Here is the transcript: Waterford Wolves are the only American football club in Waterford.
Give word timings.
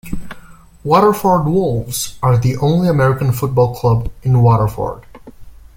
Waterford 0.83 1.45
Wolves 1.45 2.17
are 2.23 2.35
the 2.35 2.57
only 2.57 2.87
American 2.89 3.31
football 3.31 3.75
club 3.75 4.11
in 4.23 4.41
Waterford. 4.41 5.05